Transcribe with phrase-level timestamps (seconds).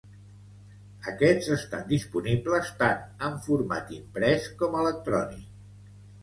[1.11, 5.47] Aquests estan disponibles tant en format imprès com electrònic.